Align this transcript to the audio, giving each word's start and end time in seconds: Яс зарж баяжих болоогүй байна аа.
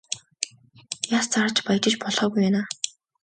Яс 1.19 1.27
зарж 1.33 1.57
баяжих 1.67 1.95
болоогүй 2.03 2.39
байна 2.41 2.59
аа. 2.63 2.67